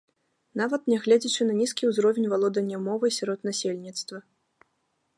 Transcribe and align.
Нават 0.61 0.87
нягледзячы 0.91 1.41
на 1.51 1.59
нізкі 1.59 1.83
ўзровень 1.91 2.27
валодання 2.33 2.77
мовай 2.89 3.15
сярод 3.19 3.39
насельніцтва. 3.53 4.17